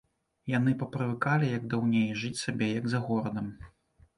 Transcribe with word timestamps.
Яны 0.51 0.71
папрывыкалі, 0.83 1.49
як 1.57 1.67
даўней, 1.73 2.09
жыць 2.23 2.41
сабе, 2.45 2.71
як 2.81 2.85
за 2.95 3.05
горадам. 3.11 3.53